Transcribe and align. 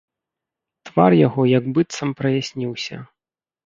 Твар 0.91 1.11
яго 1.27 1.41
як 1.57 1.71
быццам 1.79 2.17
праясніўся. 2.25 2.95